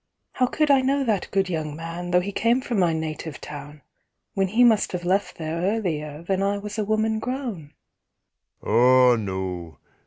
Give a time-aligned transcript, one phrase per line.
[0.31, 3.83] "How could I know that good young man, Though he came from my native town,
[4.33, 7.75] When he must have left there earlier than I was a woman grown?"
[8.63, 9.77] "Ah no.